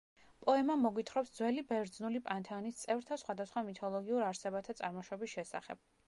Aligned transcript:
პოემა 0.43 0.75
მოგვითხრობს 0.83 1.33
ძველი 1.39 1.63
ბერძნული 1.71 2.21
პანთეონის 2.29 2.79
წევრთა 2.85 3.17
სხვადასხვა 3.23 3.63
მითოლოგიურ 3.67 4.25
არსებათა 4.31 4.75
წარმოშობის 4.81 5.35
შესახებ. 5.39 5.85